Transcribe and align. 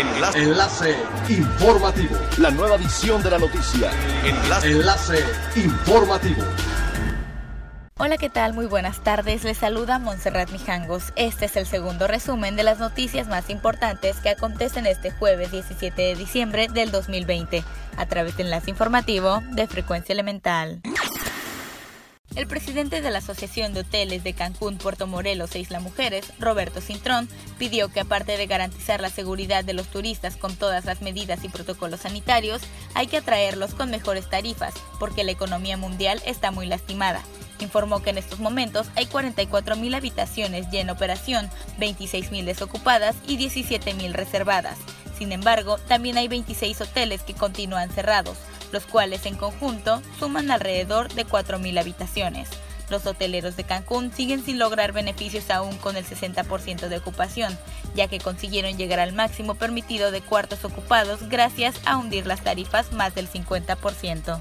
Enlace. 0.00 0.38
Enlace 0.38 0.96
informativo. 1.28 2.16
La 2.38 2.50
nueva 2.50 2.76
edición 2.76 3.22
de 3.22 3.30
la 3.30 3.38
noticia. 3.38 3.90
Enlace. 4.24 4.70
Enlace 4.70 5.24
informativo. 5.56 6.42
Hola, 7.98 8.16
¿qué 8.16 8.30
tal? 8.30 8.54
Muy 8.54 8.64
buenas 8.64 9.04
tardes. 9.04 9.44
Les 9.44 9.58
saluda 9.58 9.98
Montserrat 9.98 10.50
Mijangos. 10.52 11.12
Este 11.16 11.44
es 11.44 11.56
el 11.56 11.66
segundo 11.66 12.06
resumen 12.06 12.56
de 12.56 12.62
las 12.62 12.78
noticias 12.78 13.28
más 13.28 13.50
importantes 13.50 14.16
que 14.20 14.30
acontecen 14.30 14.86
este 14.86 15.10
jueves 15.10 15.52
17 15.52 16.00
de 16.00 16.14
diciembre 16.14 16.68
del 16.68 16.90
2020 16.92 17.62
a 17.98 18.06
través 18.06 18.38
de 18.38 18.44
enlace 18.44 18.70
informativo 18.70 19.42
de 19.50 19.66
Frecuencia 19.66 20.14
Elemental. 20.14 20.80
El 22.36 22.46
presidente 22.46 23.00
de 23.00 23.10
la 23.10 23.18
Asociación 23.18 23.74
de 23.74 23.80
Hoteles 23.80 24.22
de 24.22 24.34
Cancún, 24.34 24.78
Puerto 24.78 25.08
Morelos 25.08 25.52
e 25.56 25.58
Isla 25.58 25.80
Mujeres, 25.80 26.32
Roberto 26.38 26.80
Cintrón, 26.80 27.28
pidió 27.58 27.88
que 27.88 27.98
aparte 27.98 28.36
de 28.36 28.46
garantizar 28.46 29.00
la 29.00 29.10
seguridad 29.10 29.64
de 29.64 29.72
los 29.72 29.88
turistas 29.88 30.36
con 30.36 30.54
todas 30.54 30.84
las 30.84 31.02
medidas 31.02 31.42
y 31.42 31.48
protocolos 31.48 32.02
sanitarios, 32.02 32.62
hay 32.94 33.08
que 33.08 33.16
atraerlos 33.16 33.74
con 33.74 33.90
mejores 33.90 34.30
tarifas, 34.30 34.74
porque 35.00 35.24
la 35.24 35.32
economía 35.32 35.76
mundial 35.76 36.22
está 36.24 36.52
muy 36.52 36.66
lastimada. 36.66 37.20
Informó 37.58 38.00
que 38.00 38.10
en 38.10 38.18
estos 38.18 38.38
momentos 38.38 38.86
hay 38.94 39.06
44.000 39.06 39.96
habitaciones 39.96 40.66
ya 40.70 40.80
en 40.80 40.90
operación, 40.90 41.50
26.000 41.80 42.44
desocupadas 42.44 43.16
y 43.26 43.38
17.000 43.38 44.12
reservadas. 44.12 44.78
Sin 45.18 45.32
embargo, 45.32 45.78
también 45.78 46.16
hay 46.16 46.28
26 46.28 46.80
hoteles 46.80 47.22
que 47.22 47.34
continúan 47.34 47.90
cerrados, 47.90 48.38
los 48.72 48.86
cuales 48.86 49.26
en 49.26 49.36
conjunto 49.36 50.02
suman 50.18 50.50
alrededor 50.50 51.12
de 51.12 51.26
4.000 51.26 51.78
habitaciones. 51.78 52.48
Los 52.90 53.06
hoteleros 53.06 53.56
de 53.56 53.64
Cancún 53.64 54.12
siguen 54.12 54.44
sin 54.44 54.58
lograr 54.58 54.92
beneficios 54.92 55.48
aún 55.50 55.76
con 55.78 55.96
el 55.96 56.04
60% 56.04 56.88
de 56.88 56.98
ocupación, 56.98 57.56
ya 57.94 58.08
que 58.08 58.18
consiguieron 58.18 58.76
llegar 58.76 58.98
al 58.98 59.12
máximo 59.12 59.54
permitido 59.54 60.10
de 60.10 60.20
cuartos 60.20 60.64
ocupados 60.64 61.28
gracias 61.28 61.76
a 61.84 61.96
hundir 61.96 62.26
las 62.26 62.42
tarifas 62.42 62.92
más 62.92 63.14
del 63.14 63.28
50% 63.28 64.40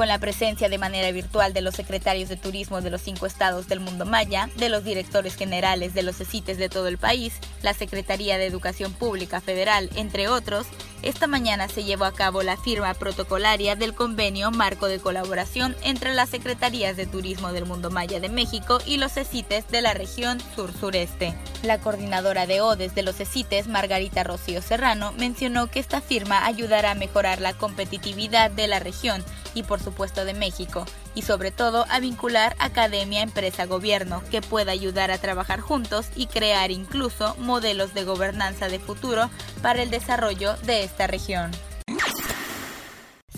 con 0.00 0.08
la 0.08 0.18
presencia 0.18 0.70
de 0.70 0.78
manera 0.78 1.12
virtual 1.12 1.52
de 1.52 1.60
los 1.60 1.74
secretarios 1.74 2.30
de 2.30 2.38
turismo 2.38 2.80
de 2.80 2.88
los 2.88 3.02
cinco 3.02 3.26
estados 3.26 3.68
del 3.68 3.80
mundo 3.80 4.06
maya, 4.06 4.48
de 4.56 4.70
los 4.70 4.82
directores 4.82 5.36
generales 5.36 5.92
de 5.92 6.02
los 6.02 6.16
CECITES 6.16 6.56
de 6.56 6.70
todo 6.70 6.88
el 6.88 6.96
país, 6.96 7.34
la 7.60 7.74
Secretaría 7.74 8.38
de 8.38 8.46
Educación 8.46 8.94
Pública 8.94 9.42
Federal, 9.42 9.90
entre 9.96 10.28
otros, 10.28 10.66
esta 11.02 11.26
mañana 11.26 11.68
se 11.68 11.84
llevó 11.84 12.04
a 12.04 12.12
cabo 12.12 12.42
la 12.42 12.56
firma 12.56 12.92
protocolaria 12.94 13.76
del 13.76 13.94
convenio 13.94 14.50
marco 14.50 14.86
de 14.86 15.00
colaboración 15.00 15.74
entre 15.82 16.14
las 16.14 16.28
Secretarías 16.28 16.96
de 16.96 17.06
Turismo 17.06 17.52
del 17.52 17.66
Mundo 17.66 17.90
Maya 17.90 18.20
de 18.20 18.28
México 18.28 18.78
y 18.84 18.98
los 18.98 19.12
CECITES 19.12 19.68
de 19.68 19.80
la 19.80 19.94
región 19.94 20.38
sur-sureste. 20.54 21.34
La 21.62 21.78
coordinadora 21.78 22.46
de 22.46 22.60
ODES 22.60 22.94
de 22.94 23.02
los 23.02 23.16
CECITES, 23.16 23.68
Margarita 23.68 24.24
Rocío 24.24 24.62
Serrano, 24.62 25.12
mencionó 25.12 25.68
que 25.68 25.80
esta 25.80 26.00
firma 26.00 26.44
ayudará 26.44 26.90
a 26.92 26.94
mejorar 26.94 27.40
la 27.40 27.54
competitividad 27.54 28.50
de 28.50 28.66
la 28.66 28.78
región 28.78 29.24
y 29.54 29.62
por 29.62 29.80
supuesto 29.80 30.24
de 30.24 30.34
México, 30.34 30.84
y 31.14 31.22
sobre 31.22 31.50
todo 31.50 31.86
a 31.90 32.00
vincular 32.00 32.56
academia, 32.58 33.22
empresa, 33.22 33.66
gobierno, 33.66 34.22
que 34.30 34.42
pueda 34.42 34.72
ayudar 34.72 35.10
a 35.10 35.18
trabajar 35.18 35.60
juntos 35.60 36.06
y 36.16 36.26
crear 36.26 36.70
incluso 36.70 37.34
modelos 37.36 37.94
de 37.94 38.04
gobernanza 38.04 38.68
de 38.68 38.78
futuro 38.78 39.30
para 39.62 39.82
el 39.82 39.90
desarrollo 39.90 40.56
de 40.58 40.84
esta 40.84 41.06
región. 41.06 41.50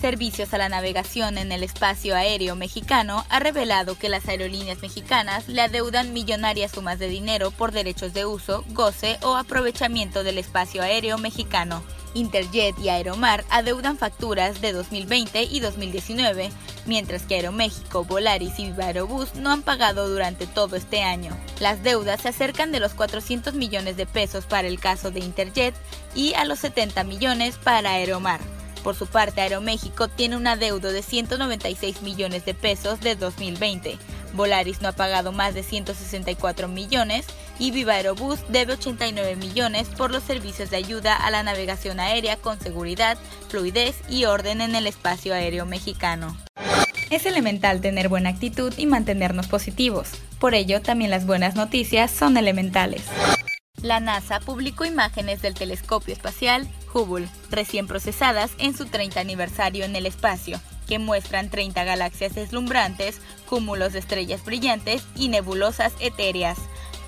Servicios 0.03 0.53
a 0.53 0.57
la 0.57 0.67
Navegación 0.67 1.37
en 1.37 1.53
el 1.53 1.63
Espacio 1.63 2.13
Aéreo 2.13 2.57
Mexicano 2.57 3.23
ha 3.29 3.39
revelado 3.39 3.97
que 3.97 4.09
las 4.09 4.27
aerolíneas 4.27 4.81
mexicanas 4.81 5.47
le 5.47 5.61
adeudan 5.61 6.11
millonarias 6.11 6.71
sumas 6.71 6.99
de 6.99 7.07
dinero 7.07 7.51
por 7.51 7.71
derechos 7.71 8.13
de 8.13 8.25
uso, 8.25 8.65
goce 8.71 9.17
o 9.21 9.37
aprovechamiento 9.37 10.25
del 10.25 10.39
espacio 10.39 10.81
aéreo 10.81 11.17
mexicano. 11.17 11.81
Interjet 12.15 12.77
y 12.79 12.89
Aeromar 12.89 13.45
adeudan 13.49 13.97
facturas 13.97 14.59
de 14.59 14.73
2020 14.73 15.43
y 15.43 15.61
2019, 15.61 16.51
mientras 16.85 17.23
que 17.23 17.35
Aeroméxico, 17.35 18.03
Volaris 18.03 18.59
y 18.59 18.65
Viva 18.65 18.85
Aerobús 18.85 19.35
no 19.35 19.51
han 19.51 19.61
pagado 19.61 20.09
durante 20.09 20.47
todo 20.47 20.75
este 20.75 21.01
año. 21.03 21.37
Las 21.59 21.83
deudas 21.83 22.21
se 22.21 22.29
acercan 22.29 22.71
de 22.71 22.79
los 22.79 22.93
400 22.93 23.53
millones 23.53 23.97
de 23.97 24.05
pesos 24.05 24.45
para 24.45 24.67
el 24.67 24.79
caso 24.79 25.11
de 25.11 25.19
Interjet 25.19 25.75
y 26.15 26.33
a 26.33 26.45
los 26.45 26.59
70 26.59 27.03
millones 27.03 27.57
para 27.57 27.91
Aeromar. 27.91 28.41
Por 28.83 28.95
su 28.95 29.07
parte, 29.07 29.39
Aeroméxico 29.41 30.09
tiene 30.09 30.35
un 30.35 30.45
adeudo 30.45 30.91
de 30.91 31.01
196 31.01 32.01
millones 32.01 32.43
de 32.43 32.53
pesos 32.53 32.99
de 32.99 33.15
2020. 33.15 33.97
Volaris 34.33 34.81
no 34.81 34.89
ha 34.89 34.93
pagado 34.93 35.31
más 35.31 35.53
de 35.53 35.63
164 35.63 36.67
millones 36.67 37.25
y 37.59 37.71
Viva 37.71 37.93
Aerobús 37.93 38.39
debe 38.49 38.73
89 38.73 39.35
millones 39.37 39.87
por 39.89 40.11
los 40.11 40.23
servicios 40.23 40.69
de 40.69 40.77
ayuda 40.77 41.15
a 41.15 41.31
la 41.31 41.43
navegación 41.43 41.99
aérea 41.99 42.35
con 42.37 42.59
seguridad, 42.59 43.17
fluidez 43.47 43.95
y 44.09 44.25
orden 44.25 44.59
en 44.59 44.75
el 44.75 44.87
espacio 44.87 45.33
aéreo 45.33 45.65
mexicano. 45.65 46.35
Es 47.13 47.27
elemental 47.27 47.79
tener 47.79 48.09
buena 48.09 48.29
actitud 48.29 48.73
y 48.75 48.87
mantenernos 48.87 49.45
positivos. 49.45 50.09
Por 50.39 50.55
ello, 50.55 50.81
también 50.81 51.11
las 51.11 51.27
buenas 51.27 51.53
noticias 51.53 52.09
son 52.09 52.37
elementales. 52.37 53.03
La 53.83 53.99
NASA 53.99 54.39
publicó 54.39 54.83
imágenes 54.83 55.39
del 55.43 55.53
telescopio 55.53 56.11
espacial 56.11 56.67
Hubble, 56.91 57.27
recién 57.51 57.85
procesadas 57.85 58.49
en 58.57 58.75
su 58.75 58.87
30 58.87 59.19
aniversario 59.19 59.85
en 59.85 59.95
el 59.95 60.07
espacio, 60.07 60.59
que 60.87 60.97
muestran 60.97 61.51
30 61.51 61.83
galaxias 61.83 62.33
deslumbrantes, 62.33 63.21
cúmulos 63.47 63.93
de 63.93 63.99
estrellas 63.99 64.43
brillantes 64.43 65.03
y 65.15 65.27
nebulosas 65.27 65.93
etéreas. 65.99 66.57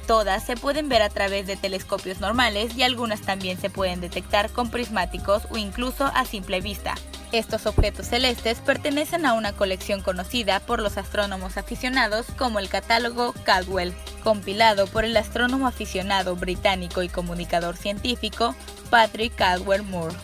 Todas 0.05 0.45
se 0.45 0.55
pueden 0.55 0.87
ver 0.87 1.01
a 1.01 1.09
través 1.09 1.47
de 1.47 1.57
telescopios 1.57 2.19
normales 2.21 2.77
y 2.77 2.83
algunas 2.83 3.21
también 3.21 3.59
se 3.59 3.71
pueden 3.71 4.01
detectar 4.01 4.51
con 4.51 4.69
prismáticos 4.69 5.47
o 5.49 5.57
incluso 5.57 6.05
a 6.13 6.25
simple 6.25 6.61
vista. 6.61 6.93
Estos 7.35 7.65
objetos 7.65 8.07
celestes 8.07 8.59
pertenecen 8.61 9.25
a 9.25 9.33
una 9.33 9.51
colección 9.51 10.01
conocida 10.01 10.61
por 10.61 10.81
los 10.81 10.97
astrónomos 10.97 11.57
aficionados 11.57 12.27
como 12.37 12.59
el 12.59 12.69
catálogo 12.69 13.33
Caldwell, 13.43 13.93
compilado 14.23 14.87
por 14.87 15.03
el 15.03 15.17
astrónomo 15.17 15.67
aficionado 15.67 16.37
británico 16.37 17.03
y 17.03 17.09
comunicador 17.09 17.75
científico 17.75 18.55
Patrick 18.89 19.35
Caldwell 19.35 19.83
Moore. 19.83 20.15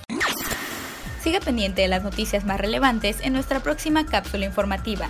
Siga 1.21 1.41
pendiente 1.41 1.81
de 1.81 1.89
las 1.89 2.01
noticias 2.01 2.45
más 2.45 2.61
relevantes 2.61 3.17
en 3.19 3.33
nuestra 3.33 3.59
próxima 3.59 4.05
cápsula 4.05 4.45
informativa. 4.45 5.09